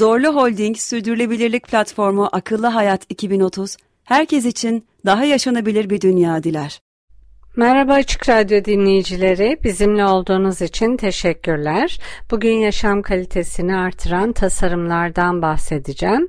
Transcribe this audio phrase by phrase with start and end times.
[0.00, 6.80] Zorlu Holding Sürdürülebilirlik Platformu Akıllı Hayat 2030, herkes için daha yaşanabilir bir dünya diler.
[7.56, 12.00] Merhaba Açık Radyo dinleyicileri, bizimle olduğunuz için teşekkürler.
[12.30, 16.28] Bugün yaşam kalitesini artıran tasarımlardan bahsedeceğim.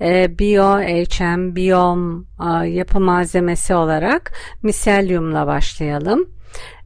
[0.00, 6.37] Ee, Bio HM, Biom e, yapı malzemesi olarak miselyumla başlayalım.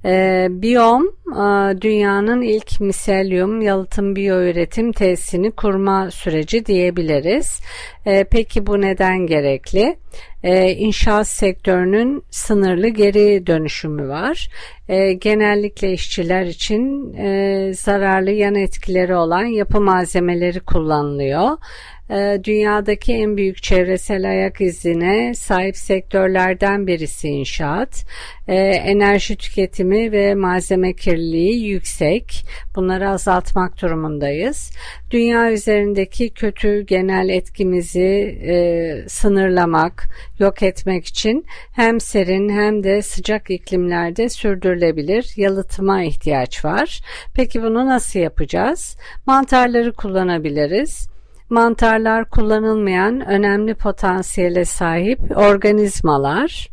[0.04, 7.60] E, Biyom e, dünyanın ilk miselyum yalıtım biyoüretim tesisini kurma süreci diyebiliriz.
[8.06, 9.96] E, peki bu neden gerekli?
[10.42, 14.48] E, inşaat sektörünün sınırlı geri dönüşümü var.
[14.88, 21.50] E, genellikle işçiler için e, zararlı yan etkileri olan yapı malzemeleri kullanılıyor.
[22.10, 28.04] Ee, dünyadaki en büyük çevresel ayak izine sahip sektörlerden birisi inşaat.
[28.48, 32.44] Ee, enerji tüketimi ve malzeme kirliliği yüksek.
[32.76, 34.70] Bunları azaltmak durumundayız.
[35.10, 43.50] Dünya üzerindeki kötü genel etkimizi e, sınırlamak, yok etmek için hem serin hem de sıcak
[43.50, 47.00] iklimlerde sürdürülebilir yalıtıma ihtiyaç var.
[47.34, 48.96] Peki bunu nasıl yapacağız?
[49.26, 51.11] Mantarları kullanabiliriz
[51.52, 56.68] mantarlar kullanılmayan önemli potansiyele sahip organizmalar.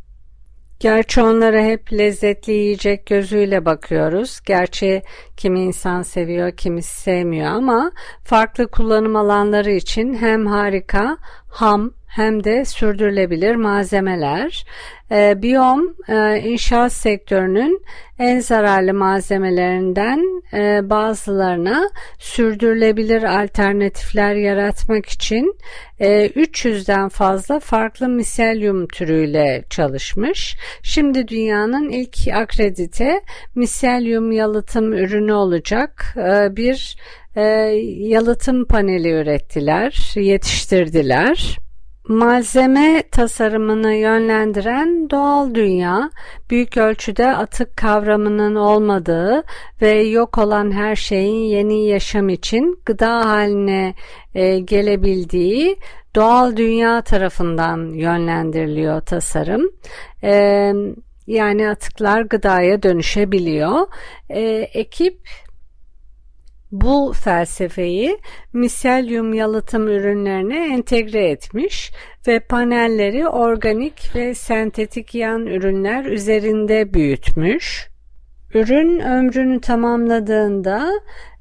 [0.79, 4.39] Gerçi onlara hep lezzetli yiyecek gözüyle bakıyoruz.
[4.45, 5.01] Gerçi
[5.37, 7.91] kimi insan seviyor, kimisi sevmiyor ama
[8.23, 11.17] farklı kullanım alanları için hem harika,
[11.49, 14.65] ham hem de sürdürülebilir malzemeler.
[15.11, 17.81] E, biyom e, inşaat sektörünün
[18.19, 20.38] en zararlı malzemelerinden
[20.83, 21.89] bazılarına
[22.19, 25.55] sürdürülebilir alternatifler yaratmak için
[25.99, 30.57] e, 300'den fazla farklı miselyum türüyle çalışmış.
[30.83, 33.21] Şimdi dünyanın ilk akredite
[33.55, 36.97] miselyum yalıtım ürünü olacak e, bir
[37.35, 37.41] e,
[37.97, 41.57] yalıtım paneli ürettiler, yetiştirdiler.
[42.09, 46.09] Malzeme tasarımını yönlendiren doğal dünya,
[46.49, 49.43] büyük ölçüde atık kavramının olmadığı
[49.81, 53.93] ve yok olan her şeyin yeni yaşam için gıda haline
[54.35, 55.77] e, gelebildiği
[56.15, 59.71] doğal dünya tarafından yönlendiriliyor tasarım.
[60.23, 60.73] E,
[61.27, 63.87] yani atıklar gıdaya dönüşebiliyor.
[64.29, 64.41] E,
[64.73, 65.19] ekip
[66.71, 68.17] bu felsefeyi
[68.53, 71.91] miselyum yalıtım ürünlerine entegre etmiş
[72.27, 77.89] ve panelleri organik ve sentetik yan ürünler üzerinde büyütmüş.
[78.53, 80.91] Ürün ömrünü tamamladığında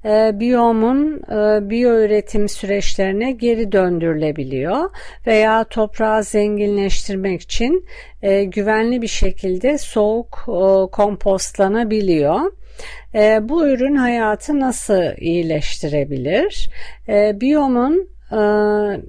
[0.04, 4.90] e, biyomun e, biyoüretim süreçlerine geri döndürülebiliyor
[5.26, 7.86] veya toprağı zenginleştirmek için
[8.22, 12.52] e, güvenli bir şekilde soğuk e, kompostlanabiliyor.
[13.14, 16.70] E, bu ürün hayatı nasıl iyileştirebilir?
[17.08, 18.38] E, biyomun e,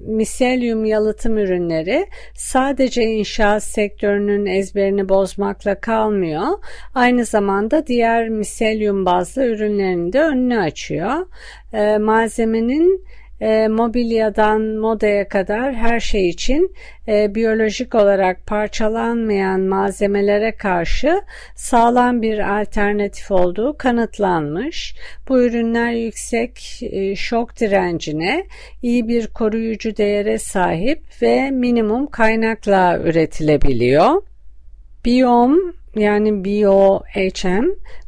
[0.06, 6.46] miselyum yalıtım ürünleri sadece inşaat sektörünün ezberini bozmakla kalmıyor.
[6.94, 11.26] Aynı zamanda diğer miselyum bazlı ürünlerin de önünü açıyor.
[11.72, 13.04] E, malzemenin
[13.40, 16.74] e, mobilyadan modaya kadar her şey için
[17.08, 21.22] e, biyolojik olarak parçalanmayan malzemelere karşı
[21.56, 24.94] sağlam bir alternatif olduğu kanıtlanmış.
[25.28, 28.46] Bu ürünler yüksek e, şok direncine,
[28.82, 34.22] iyi bir koruyucu değere sahip ve minimum kaynakla üretilebiliyor.
[35.04, 37.64] Biyom yani BioHM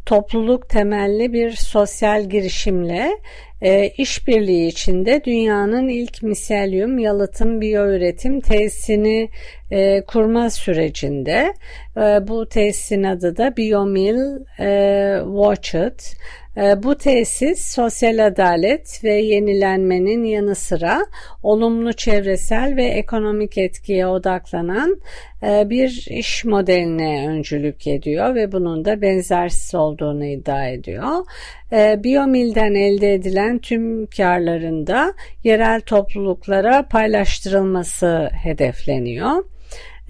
[0.06, 3.18] topluluk temelli bir sosyal girişimle
[3.62, 9.28] e, işbirliği içinde dünyanın ilk miselyum yalıtım biyoüretim tesisini
[9.70, 11.54] e, kurma sürecinde
[11.96, 14.18] e, bu tesisin adı da Biomil
[14.60, 16.16] e, Watchet.
[16.56, 21.06] E, bu tesis sosyal adalet ve yenilenmenin yanı sıra
[21.42, 25.00] olumlu çevresel ve ekonomik etkiye odaklanan
[25.42, 31.26] e, bir iş modeline öncülük ediyor ve bunun da benzersiz olduğunu iddia ediyor.
[31.72, 35.14] E, Biomil'den elde edilen tüm karlarında
[35.44, 39.51] yerel topluluklara paylaştırılması hedefleniyor.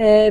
[0.02, 0.30] E,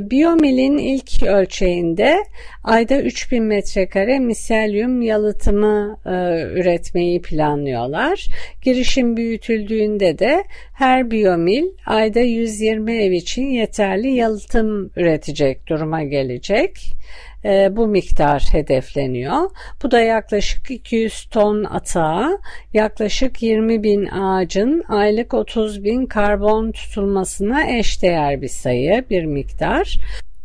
[0.77, 2.23] ilk ölçeğinde
[2.63, 6.11] ayda 3000 metrekare miselyum yalıtımı e,
[6.59, 8.25] üretmeyi planlıyorlar.
[8.61, 17.00] Girişim büyütüldüğünde de her biyomil ayda 120 ev için yeterli yalıtım üretecek duruma gelecek
[17.45, 19.49] e, bu miktar hedefleniyor.
[19.83, 22.37] Bu da yaklaşık 200 ton atağa,
[22.73, 29.97] yaklaşık 20 bin ağacın aylık 30 bin karbon tutulmasına eşdeğer bir sayı, bir miktar.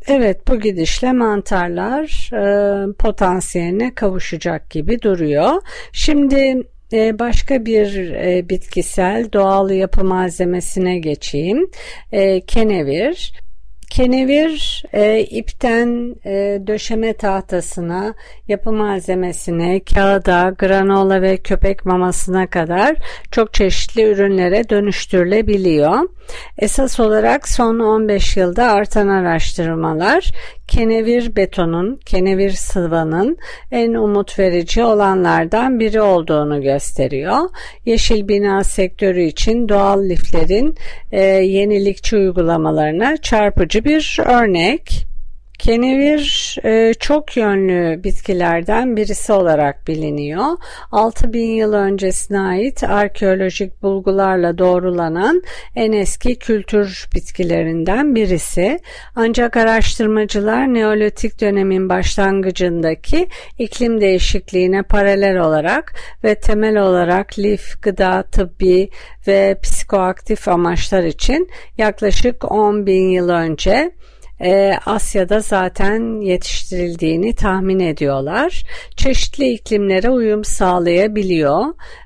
[0.09, 5.63] Evet bu gidişle mantarlar e, potansiyeline kavuşacak gibi duruyor.
[5.93, 11.71] Şimdi e, başka bir e, bitkisel doğal yapı malzemesine geçeyim.
[12.13, 13.33] E, kenevir.
[13.91, 18.15] Kenevir e, ipten e, döşeme tahtasına,
[18.49, 22.97] yapı malzemesine, kağıda, granola ve köpek mamasına kadar
[23.31, 26.09] çok çeşitli ürünlere dönüştürülebiliyor.
[26.59, 30.32] Esas olarak son 15 yılda artan araştırmalar
[30.69, 33.39] kenevir betonun, kenevir sıvanın
[33.73, 37.39] en umut verici olanlardan biri olduğunu gösteriyor.
[37.85, 40.75] Yeşil bina sektörü için doğal liflerin
[41.12, 45.06] e, yenilikçi uygulamalarına çarpıcı bir örnek.
[45.58, 50.47] Kenevir e, çok yönlü bitkilerden birisi olarak biliniyor.
[50.93, 55.43] 6000 yıl öncesine ait arkeolojik bulgularla doğrulanan
[55.76, 58.79] en eski kültür bitkilerinden birisi.
[59.14, 65.94] Ancak araştırmacılar Neolitik dönemin başlangıcındaki iklim değişikliğine paralel olarak
[66.25, 68.91] ve temel olarak lif, gıda, tıbbi
[69.26, 73.91] ve psikoaktif amaçlar için yaklaşık 10 bin yıl önce
[74.41, 78.65] e, Asya'da zaten yetiştirildiğini tahmin ediyorlar.
[78.97, 81.65] Çeşitli iklimlere uyum sağlayabiliyor.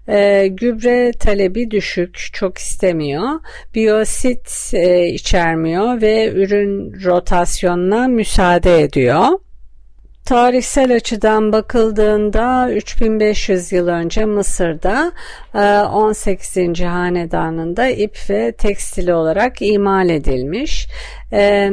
[0.09, 3.41] E, gübre talebi düşük, çok istemiyor.
[3.75, 9.29] Biyosit e, içermiyor ve ürün rotasyonuna müsaade ediyor.
[10.31, 15.13] Tarihsel açıdan bakıldığında 3500 yıl önce Mısır'da
[15.93, 16.81] 18.
[16.81, 20.87] E, hanedanında ip ve tekstil olarak imal edilmiş.
[21.33, 21.71] E,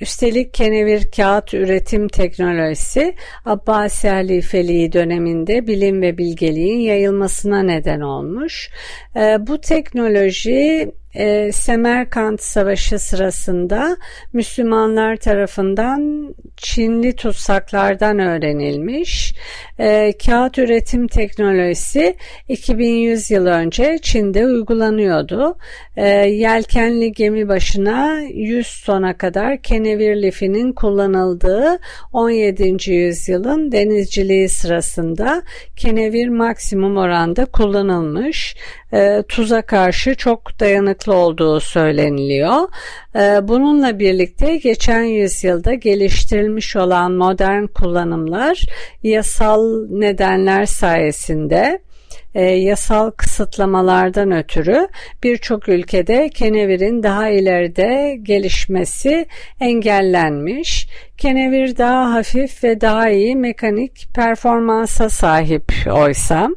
[0.00, 3.14] Üstelik kenevir kağıt üretim teknolojisi
[3.44, 8.70] Abbasi halifeliği döneminde bilim ve bilgeliğin yayılmasına neden olmuş.
[9.16, 13.96] E, bu teknoloji e, Semerkant Savaşı sırasında
[14.32, 19.34] Müslümanlar tarafından Çinli tutsaklardan öğrenilmiş.
[19.78, 22.16] E, kağıt üretim teknolojisi
[22.48, 25.56] 2100 yıl önce Çin'de uygulanıyordu.
[25.96, 31.78] E, yelkenli gemi başına 100 tona kadar kenevir lifinin kullanıldığı
[32.12, 32.92] 17.
[32.92, 35.42] yüzyılın denizciliği sırasında
[35.76, 38.56] kenevir maksimum oranda kullanılmış.
[38.92, 42.68] E, tuza karşı çok dayanıklı olduğu söyleniliyor.
[43.16, 48.62] E, bununla birlikte geçen yüzyılda geliştirilmiş olan modern kullanımlar
[49.02, 51.80] yasal nedenler sayesinde
[52.34, 54.88] e, yasal kısıtlamalardan ötürü
[55.22, 59.26] birçok ülkede kenevirin daha ileride gelişmesi
[59.60, 60.88] engellenmiş.
[61.18, 66.48] Kenevir daha hafif ve daha iyi mekanik performansa sahip oysa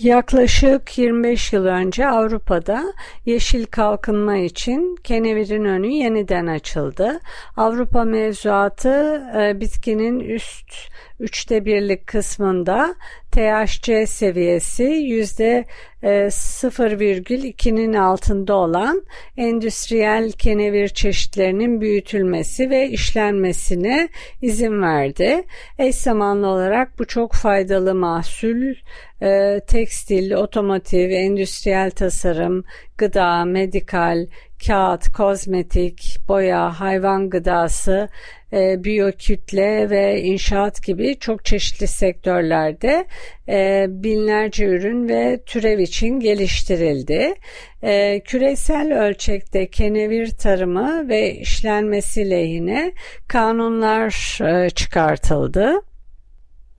[0.00, 2.92] Yaklaşık 25 yıl önce Avrupa'da
[3.26, 7.20] yeşil kalkınma için kenevirin önü yeniden açıldı.
[7.56, 10.74] Avrupa mevzuatı e, bitkinin üst
[11.20, 12.94] üçte birlik kısmında
[13.32, 15.64] THC seviyesi yüzde
[16.02, 19.02] 0,2'nin e, altında olan
[19.36, 24.08] endüstriyel kenevir çeşitlerinin büyütülmesi ve işlenmesine
[24.42, 25.44] izin verdi.
[25.78, 28.74] Eş zamanlı olarak bu çok faydalı mahsul
[29.22, 32.64] e, tekstil, otomotiv, endüstriyel tasarım,
[32.98, 34.26] gıda, medikal,
[34.66, 38.08] kağıt, kozmetik, boya, hayvan gıdası,
[38.52, 43.06] e, biyokütle ve inşaat gibi çok çeşitli sektörlerde
[43.48, 47.34] e, binlerce ürün ve türev için geliştirildi.
[47.82, 52.92] E, küresel ölçekte kenevir tarımı ve işlenmesi lehine
[53.28, 55.82] kanunlar e, çıkartıldı.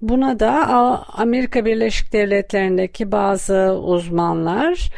[0.01, 0.67] Buna da
[1.07, 4.89] Amerika Birleşik Devletleri'ndeki bazı uzmanlar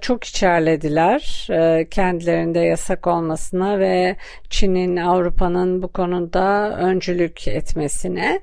[0.00, 4.16] çok içerlediler e, kendilerinde yasak olmasına ve
[4.50, 8.40] Çin'in Avrupa'nın bu konuda öncülük etmesine.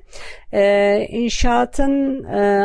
[0.52, 2.24] E, inşaatın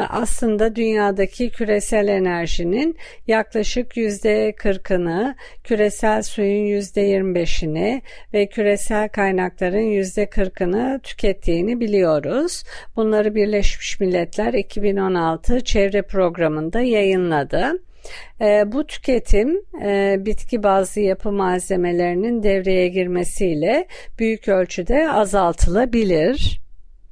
[0.10, 2.98] aslında dünyadaki küresel enerjinin
[3.28, 8.02] yaklaşık yüzde kırkını, küresel suyun yüzde yirmi beşini
[8.34, 12.64] ve küresel kaynakların yüzde kırkını tükettiğini biliyoruz.
[12.96, 17.82] Bunları Birleşmiş Milletler 2016 çevre programında yayınladı.
[18.42, 23.88] E, bu tüketim e, bitki bazlı yapı malzemelerinin devreye girmesiyle
[24.20, 26.62] büyük ölçüde azaltılabilir.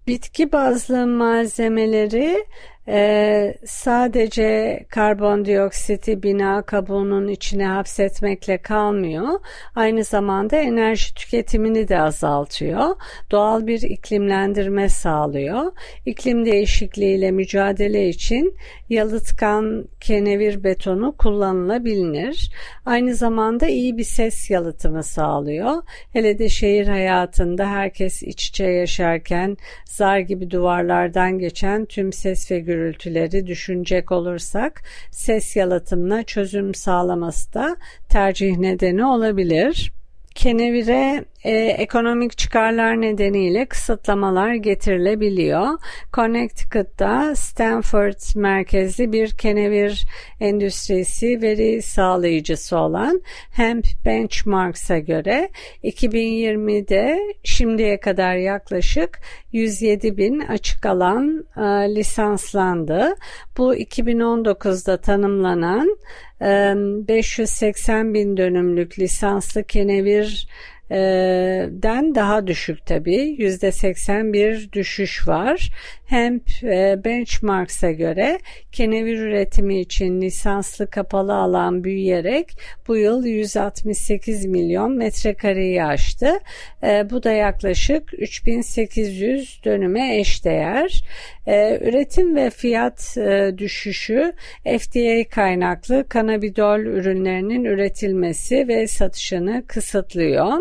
[0.08, 2.46] Bitki bazlı malzemeleri
[2.92, 9.28] ee, sadece karbondioksiti bina kabuğunun içine hapsetmekle kalmıyor.
[9.76, 12.96] Aynı zamanda enerji tüketimini de azaltıyor.
[13.32, 15.72] Doğal bir iklimlendirme sağlıyor.
[16.06, 18.56] İklim değişikliğiyle mücadele için
[18.90, 22.52] yalıtkan kenevir betonu kullanılabilir.
[22.86, 25.84] Aynı zamanda iyi bir ses yalıtımı sağlıyor.
[26.14, 32.60] Hele de şehir hayatında herkes iç içe yaşarken zar gibi duvarlardan geçen tüm ses ve
[32.80, 34.82] gürültüleri düşünecek olursak
[35.12, 37.78] ses yalıtımına çözüm sağlaması da
[38.10, 39.92] tercih nedeni olabilir.
[40.36, 45.68] Kenevire e, ekonomik çıkarlar nedeniyle kısıtlamalar getirilebiliyor.
[46.14, 50.06] Connecticut'ta Stanford merkezli bir kenevir
[50.40, 55.50] endüstrisi veri sağlayıcısı olan Hemp Benchmarks'a göre
[55.84, 59.20] 2020'de şimdiye kadar yaklaşık
[59.52, 61.62] 107 bin açık alan e,
[61.96, 63.16] lisanslandı.
[63.58, 65.98] Bu 2019'da tanımlanan
[66.42, 70.48] 580 bin dönümlük lisanslı kenevir
[71.82, 73.36] den daha düşük tabii.
[73.40, 75.70] %81 düşüş var.
[76.06, 76.40] Hem
[77.04, 78.40] benchmarks'a göre
[78.72, 82.52] kenevir üretimi için lisanslı kapalı alan büyüyerek
[82.88, 86.40] bu yıl 168 milyon metrekareyi aştı.
[86.84, 91.04] Bu da yaklaşık 3800 dönüme eşdeğer.
[91.82, 93.18] Üretim ve fiyat
[93.58, 94.34] düşüşü
[94.80, 100.58] FDA kaynaklı kanabidol ürünlerinin üretilmesi ve satışını kısıtlıyor.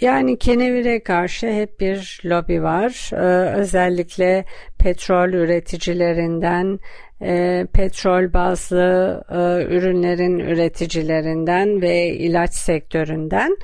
[0.00, 3.10] Yani kenevire karşı hep bir lobi var.
[3.12, 4.44] Ee, özellikle
[4.78, 6.78] petrol üreticilerinden,
[7.22, 13.56] e, petrol bazlı e, ürünlerin üreticilerinden ve ilaç sektöründen.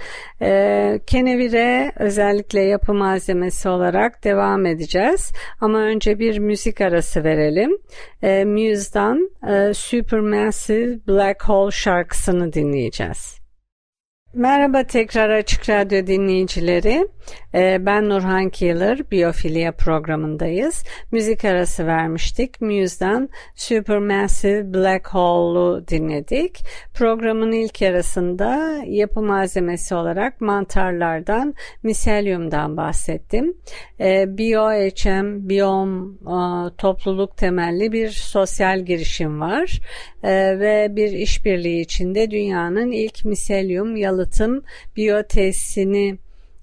[0.43, 5.33] E, kenevire özellikle yapı malzemesi olarak devam edeceğiz.
[5.61, 7.79] Ama önce bir müzik arası verelim.
[8.23, 13.39] E, Muse'dan e, Supermassive Black Hole şarkısını dinleyeceğiz.
[14.35, 17.09] Merhaba tekrar Açık Radyo dinleyicileri.
[17.55, 20.85] Ee, ben Nurhan Keeler, Biyofilya programındayız.
[21.13, 22.61] Müzik arası vermiştik.
[22.61, 26.65] Muse'dan Supermassive Black Hole'u dinledik.
[26.95, 33.57] Programın ilk yarısında yapı malzemesi olarak mantarlardan, miselyumdan bahsettim.
[34.01, 39.81] Ee, BioHM, Biom e, topluluk temelli bir sosyal girişim var.
[40.25, 44.62] Ee, ve bir işbirliği içinde dünyanın ilk miselyum yalıtım
[44.97, 46.19] biyotesini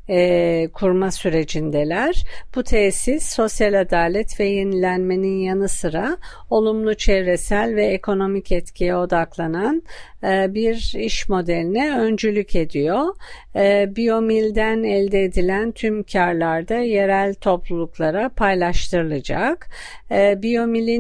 [0.09, 2.25] e, kurma sürecindeler.
[2.55, 6.17] Bu tesis sosyal adalet ve yenilenmenin yanı sıra
[6.49, 9.83] olumlu çevresel ve ekonomik etkiye odaklanan
[10.23, 13.15] e, bir iş modeline öncülük ediyor.
[13.55, 19.69] E, Biomil'den elde edilen tüm karlar da yerel topluluklara paylaştırılacak.
[20.11, 20.37] E,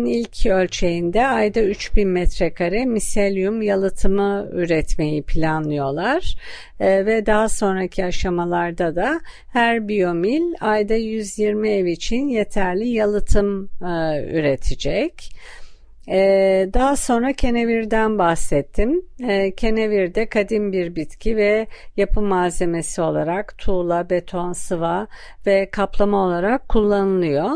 [0.05, 6.35] ilk ölçeğinde ayda 3000 metrekare miselyum yalıtımı üretmeyi planlıyorlar.
[6.79, 9.21] Ve daha sonraki aşamalarda da
[9.53, 13.69] her biyomil ayda 120 ev için yeterli yalıtım
[14.31, 15.31] üretecek.
[16.09, 19.05] Ee, daha sonra kenevirden bahsettim.
[19.23, 25.07] Ee, kenevir de kadim bir bitki ve yapı malzemesi olarak tuğla, beton, sıva
[25.45, 27.51] ve kaplama olarak kullanılıyor.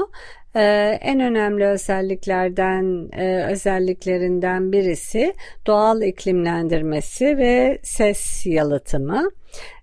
[0.55, 5.33] Ee, en önemli özelliklerden e, özelliklerinden birisi
[5.67, 9.29] doğal iklimlendirmesi ve ses yalıtımı.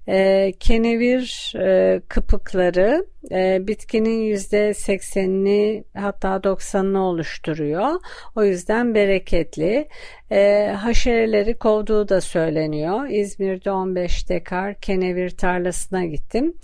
[0.08, 7.90] E, kenevir e, kıpıkları e, bitkinin yüzde seksenini hatta 90'ını oluşturuyor.
[8.36, 9.88] O yüzden bereketli.
[10.30, 13.08] E, haşereleri kovduğu da söyleniyor.
[13.08, 16.54] İzmir'de 15 dekar kenevir tarlasına gittim.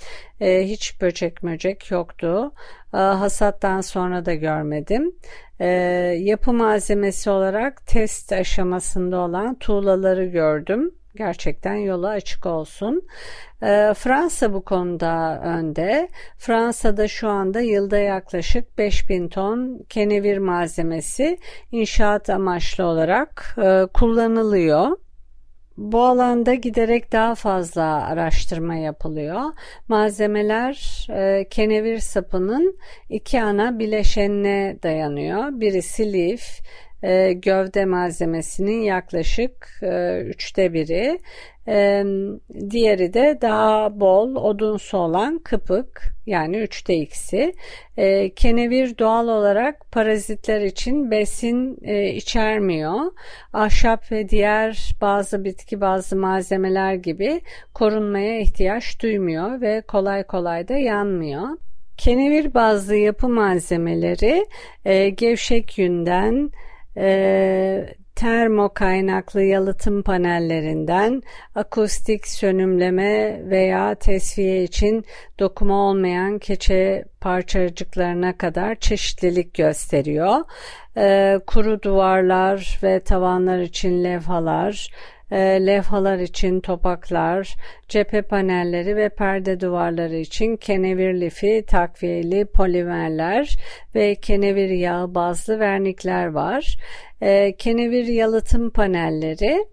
[0.41, 2.53] E, hiç böcek möcek yoktu.
[2.95, 5.13] E, hasattan sonra da görmedim.
[5.61, 5.67] E,
[6.21, 13.03] yapı malzemesi olarak test aşamasında olan tuğlaları gördüm gerçekten yola açık olsun.
[13.63, 16.09] E, Fransa bu konuda önde.
[16.39, 21.39] Fransa'da şu anda yılda yaklaşık 5000 ton kenevir malzemesi
[21.73, 24.97] inşaat amaçlı olarak e, kullanılıyor.
[25.77, 29.43] Bu alanda giderek daha fazla araştırma yapılıyor.
[29.89, 32.79] Malzemeler e, kenevir sapının
[33.09, 35.61] iki ana bileşenine dayanıyor.
[35.61, 36.61] Birisi lif,
[37.05, 41.19] e, gövde malzemesinin yaklaşık e, üçte biri.
[41.69, 42.05] E,
[42.71, 47.55] diğeri de daha bol odunsu olan kıpık yani üçte ikisi.
[47.97, 53.13] E, kenevir doğal olarak parazitler için besin e, içermiyor.
[53.53, 57.41] Ahşap ve diğer bazı bitki bazı malzemeler gibi
[57.75, 61.49] korunmaya ihtiyaç duymuyor ve kolay kolay da yanmıyor.
[61.97, 64.47] Kenevir bazlı yapı malzemeleri
[64.85, 66.51] e, gevşek yünden,
[66.97, 71.23] e, termo kaynaklı yalıtım panellerinden
[71.55, 75.05] akustik sönümleme veya tesviye için
[75.39, 80.37] dokuma olmayan keçe parçacıklarına kadar çeşitlilik gösteriyor.
[80.97, 84.91] E, kuru duvarlar ve tavanlar için levhalar,
[85.33, 87.57] levhalar için topaklar,
[87.89, 93.57] cephe panelleri ve perde duvarları için kenevir lifi, takviyeli polimerler
[93.95, 96.77] ve kenevir yağı bazlı vernikler var.
[97.21, 99.67] E, kenevir yalıtım panelleri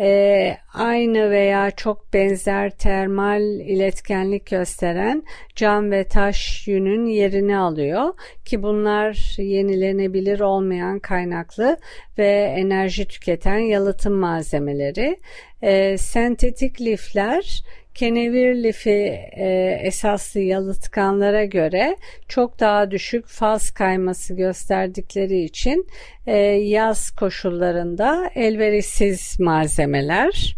[0.00, 5.22] e, aynı veya çok benzer termal iletkenlik gösteren
[5.54, 11.76] cam ve taş yünün yerini alıyor ki bunlar yenilenebilir olmayan kaynaklı
[12.18, 15.16] ve enerji tüketen yalıtım malzemeleri.
[15.62, 17.62] E, sentetik lifler
[17.96, 21.96] kenevir lifi e, esaslı yalıtkanlara göre
[22.28, 25.86] çok daha düşük faz kayması gösterdikleri için
[26.26, 30.56] e, yaz koşullarında elverişsiz malzemeler.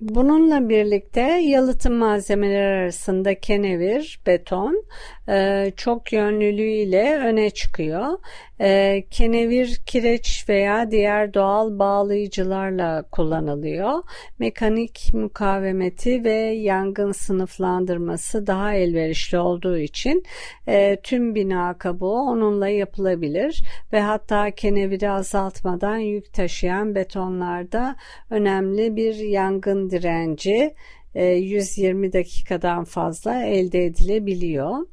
[0.00, 4.84] Bununla birlikte yalıtım malzemeleri arasında kenevir, beton
[5.28, 8.18] e, çok yönlülüğüyle öne çıkıyor.
[8.60, 14.02] E, kenevir kireç veya diğer doğal bağlayıcılarla kullanılıyor.
[14.38, 20.22] Mekanik mukavemeti ve yangın sınıflandırması daha elverişli olduğu için
[20.68, 23.62] e, tüm bina kabuğu onunla yapılabilir
[23.92, 27.96] ve hatta keneviri azaltmadan yük taşıyan betonlarda
[28.30, 30.74] önemli bir yangın direnci
[31.14, 34.86] 120 e, dakikadan fazla elde edilebiliyor.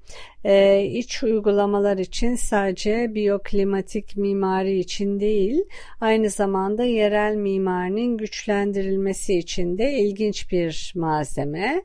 [0.44, 5.64] Ee, iç uygulamalar için sadece biyoklimatik mimari için değil,
[6.02, 11.84] aynı zamanda yerel mimarinin güçlendirilmesi için de ilginç bir malzeme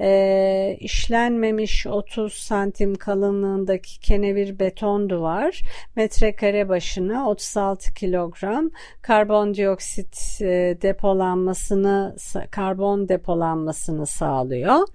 [0.00, 5.62] e, işlenmemiş 30 santim kalınlığındaki kenevir beton duvar
[5.96, 8.70] metrekare başına 36 kilogram
[9.02, 12.16] karbondioksit e, depolanmasını
[12.50, 14.86] karbon depolanmasını sağlıyor.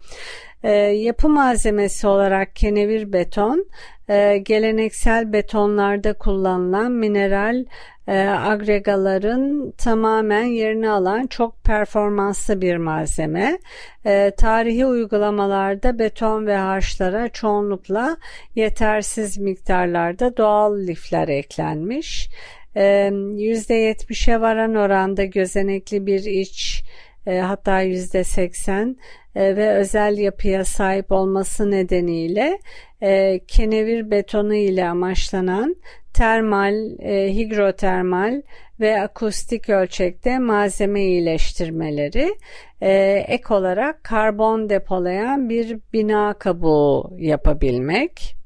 [0.63, 3.65] E, yapı malzemesi olarak kenevir beton
[4.09, 7.65] e, geleneksel betonlarda kullanılan mineral
[8.07, 13.59] e, agregaların tamamen yerini alan çok performanslı bir malzeme.
[14.05, 18.17] E, tarihi uygulamalarda beton ve harçlara çoğunlukla
[18.55, 22.29] yetersiz miktarlarda doğal lifler eklenmiş.
[22.75, 26.83] E, %70'e varan oranda gözenekli bir iç
[27.27, 28.95] e, hatta %80 e,
[29.37, 32.59] ve özel yapıya sahip olması nedeniyle
[33.01, 35.75] e, kenevir betonu ile amaçlanan
[36.13, 38.41] termal, e, hidrotermal
[38.79, 42.35] ve akustik ölçekte malzeme iyileştirmeleri
[42.81, 42.91] e,
[43.27, 48.36] ek olarak karbon depolayan bir bina kabuğu yapabilmek.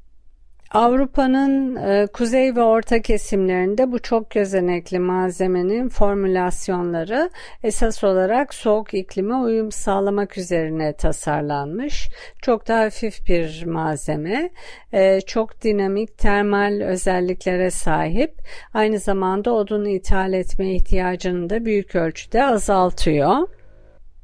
[0.72, 7.30] Avrupa'nın e, kuzey ve orta kesimlerinde bu çok gözenekli malzemenin formülasyonları
[7.62, 12.08] esas olarak soğuk iklime uyum sağlamak üzerine tasarlanmış.
[12.42, 14.50] Çok daha hafif bir malzeme,
[14.92, 18.34] e, çok dinamik termal özelliklere sahip.
[18.74, 23.48] Aynı zamanda odun ithal etme ihtiyacını da büyük ölçüde azaltıyor.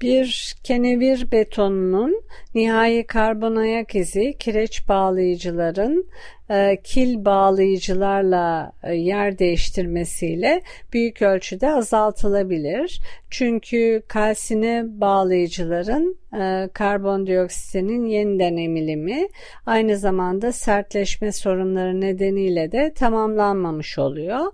[0.02, 2.22] Bir kenevir betonunun
[2.58, 6.06] nihai karbon ayak izi kireç bağlayıcıların
[6.50, 13.00] e, kil bağlayıcılarla e, yer değiştirmesiyle büyük ölçüde azaltılabilir.
[13.30, 19.28] Çünkü kalsine bağlayıcıların e, karbondioksitinin yeniden emilimi
[19.66, 24.52] aynı zamanda sertleşme sorunları nedeniyle de tamamlanmamış oluyor.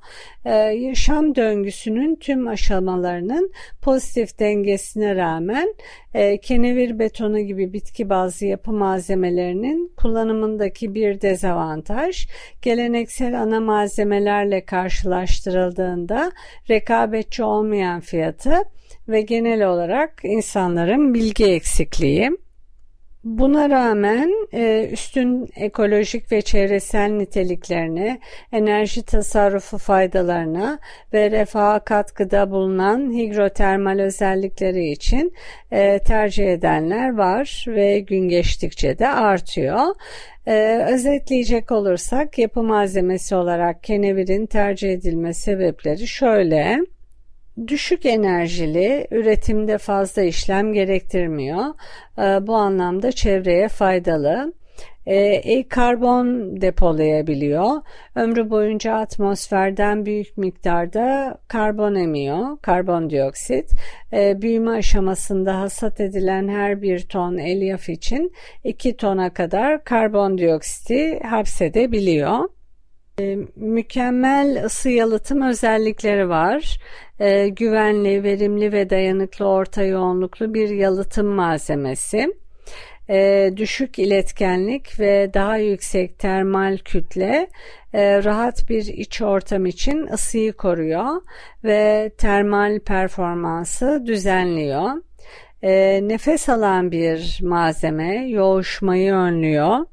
[0.75, 5.75] Yaşam döngüsünün tüm aşamalarının pozitif dengesine rağmen
[6.43, 12.27] kenevir betonu gibi bitki bazlı yapı malzemelerinin kullanımındaki bir dezavantaj avantaj
[12.63, 16.33] geleneksel ana malzemelerle karşılaştırıldığında
[16.71, 18.63] rekabetçi olmayan fiyatı
[19.09, 22.31] ve genel olarak insanların bilgi eksikliği.
[23.25, 28.21] Buna rağmen e, üstün ekolojik ve çevresel niteliklerine,
[28.53, 30.79] enerji tasarrufu faydalarına
[31.13, 35.33] ve refaha katkıda bulunan hidrotermal özellikleri için
[35.73, 39.95] e, tercih edenler var ve gün geçtikçe de artıyor.
[40.47, 46.79] Ee, özetleyecek olursak yapı malzemesi olarak kenevirin tercih edilme sebepleri şöyle.
[47.69, 51.65] Düşük enerjili, üretimde fazla işlem gerektirmiyor.
[52.19, 54.53] Ee, bu anlamda çevreye faydalı.
[55.07, 57.83] E, karbon depolayabiliyor.
[58.15, 63.71] Ömrü boyunca atmosferden büyük miktarda karbon emiyor, karbondioksit.
[64.13, 68.33] E, büyüme aşamasında hasat edilen her bir ton elyaf için
[68.65, 72.54] 2 tona kadar karbondioksiti hapsedebiliyor.
[73.21, 76.79] E, mükemmel ısı yalıtım özellikleri var.
[77.21, 82.35] E, güvenli, verimli ve dayanıklı orta yoğunluklu bir yalıtım malzemesi.
[83.09, 87.49] E, düşük iletkenlik ve daha yüksek termal kütle
[87.93, 91.23] e, rahat bir iç ortam için ısıyı koruyor
[91.65, 94.91] ve termal performansı düzenliyor.
[95.63, 99.87] E, nefes alan bir malzeme yoğuşmayı önlüyor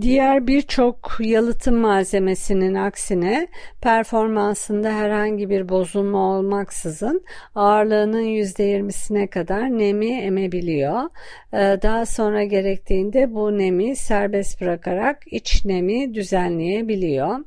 [0.00, 3.48] Diğer birçok yalıtım malzemesinin aksine
[3.80, 11.02] performansında herhangi bir bozulma olmaksızın ağırlığının %20'sine kadar nemi emebiliyor.
[11.52, 17.38] Ee, daha sonra gerektiğinde bu nemi serbest bırakarak iç nemi düzenleyebiliyor.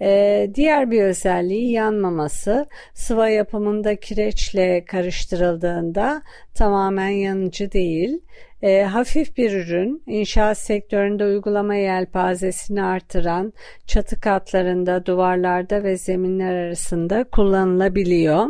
[0.00, 2.66] Ee, diğer bir özelliği yanmaması.
[2.94, 6.22] Sıva yapımında kireçle karıştırıldığında
[6.54, 8.20] tamamen yanıcı değil.
[8.64, 13.52] E, hafif bir ürün, inşaat sektöründe uygulama yelpazesini artıran
[13.86, 18.46] çatı katlarında, duvarlarda ve zeminler arasında kullanılabiliyor.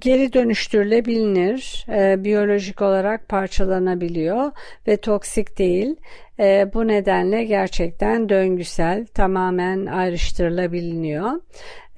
[0.00, 4.52] Geri dönüştürülebilir, e, biyolojik olarak parçalanabiliyor
[4.86, 5.96] ve toksik değil.
[6.38, 11.30] E, bu nedenle gerçekten döngüsel, tamamen ayrıştırılabiliyor.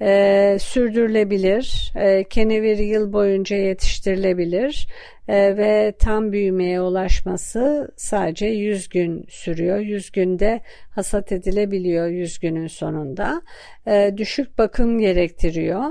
[0.01, 4.87] E, sürdürülebilir, e, kenevir yıl boyunca yetiştirilebilir
[5.27, 9.79] e, ve tam büyümeye ulaşması sadece 100 gün sürüyor.
[9.79, 13.41] 100 günde hasat edilebiliyor 100 günün sonunda.
[13.87, 15.83] E, düşük bakım gerektiriyor.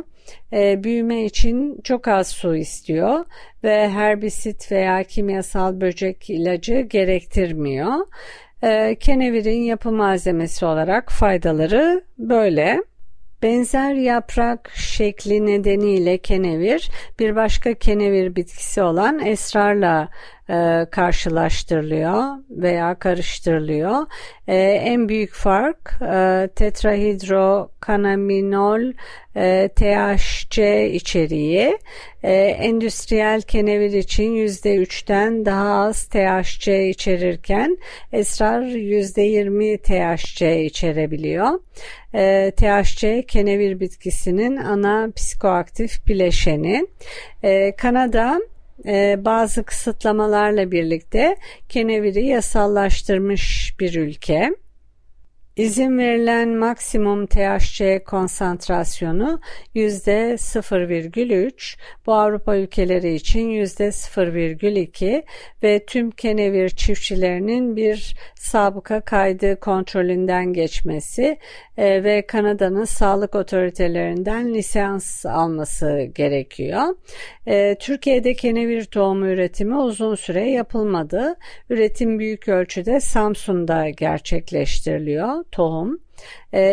[0.53, 3.25] E, büyüme için çok az su istiyor
[3.65, 8.07] ve herbisit veya kimyasal böcek ilacı gerektirmiyor.
[8.63, 12.83] E, kenevirin yapı malzemesi olarak faydaları böyle.
[13.43, 20.09] Benzer yaprak şekli nedeniyle kenevir bir başka kenevir bitkisi olan esrarla
[20.51, 24.07] e, karşılaştırılıyor veya karıştırılıyor.
[24.49, 28.93] E, en büyük fark e, tetrahidrokanaminol
[29.77, 31.79] THC içeriği.
[32.23, 37.79] E, endüstriyel kenevir için %3'ten daha az THC içerirken
[38.13, 41.61] esrar %20 THC içerebiliyor.
[42.57, 46.87] THC kenevir bitkisinin ana psikoaktif bileşeni.
[47.43, 48.41] E, Kanada
[48.87, 51.37] e, bazı kısıtlamalarla birlikte
[51.69, 54.51] keneviri yasallaştırmış bir ülke.
[55.61, 59.41] İzin verilen maksimum THC konsantrasyonu
[59.75, 65.23] %0,3, bu Avrupa ülkeleri için %0,2
[65.63, 71.39] ve tüm kenevir çiftçilerinin bir sabıka kaydı kontrolünden geçmesi
[71.77, 76.97] e, ve Kanada'nın sağlık otoritelerinden lisans alması gerekiyor.
[77.47, 81.37] E, Türkiye'de kenevir tohumu üretimi uzun süre yapılmadı.
[81.71, 86.01] Üretim büyük ölçüde Samsun'da gerçekleştiriliyor tohum.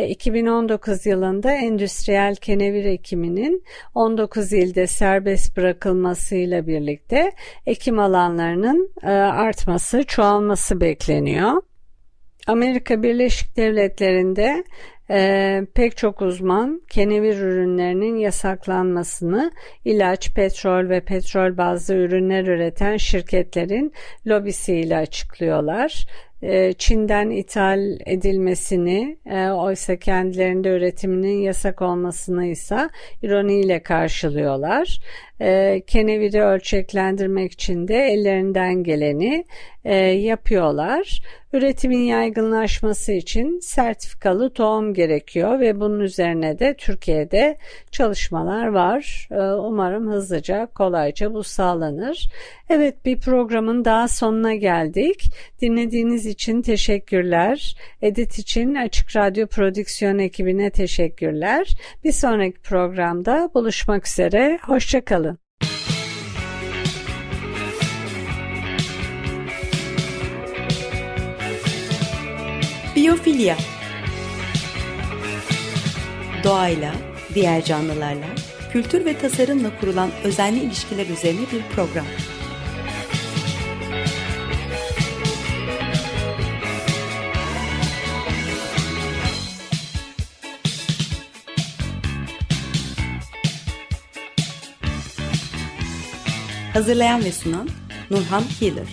[0.08, 3.64] 2019 ee, yılında endüstriyel kenevir ekiminin
[3.96, 7.32] 19 ilde serbest bırakılmasıyla birlikte
[7.66, 11.62] ekim alanlarının e, artması, çoğalması bekleniyor.
[12.48, 14.64] Amerika Birleşik Devletleri'nde
[15.10, 19.52] e, pek çok uzman kenevir ürünlerinin yasaklanmasını
[19.86, 23.94] ilaç, petrol ve petrol bazlı ürünler üreten şirketlerin
[24.28, 26.06] lobisiyle açıklıyorlar.
[26.42, 32.90] E, Çin'den ithal edilmesini e, oysa kendilerinde üretiminin yasak olmasını ise
[33.24, 35.00] ironiyle karşılıyorlar.
[35.42, 39.46] E, keneviri ölçeklendirmek için de ellerinden geleni
[40.14, 41.22] yapıyorlar.
[41.54, 47.58] Üretimin yaygınlaşması için sertifikalı tohum gerekiyor ve bunun üzerine de Türkiye'de
[47.92, 49.28] çalışmalar var.
[49.60, 52.30] Umarım hızlıca, kolayca bu sağlanır.
[52.70, 55.32] Evet bir programın daha sonuna geldik.
[55.62, 57.76] Dinlediğiniz için teşekkürler.
[58.02, 61.68] Edit için Açık Radyo Prodüksiyon ekibine teşekkürler.
[62.04, 64.60] Bir sonraki programda buluşmak üzere.
[64.62, 65.40] Hoşçakalın.
[72.96, 73.58] Biyofilya
[76.44, 76.94] Doğayla,
[77.34, 78.26] diğer canlılarla,
[78.72, 82.06] kültür ve tasarımla kurulan özenli ilişkiler üzerine bir program.
[96.88, 97.70] Hazırlayan ve sunan
[98.12, 98.88] Nurhan Healer.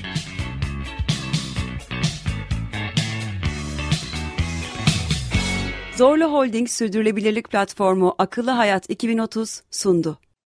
[5.96, 10.18] Zorlu Holding Sürdürülebilirlik Platformu Akıllı Hayat 2030 sundu.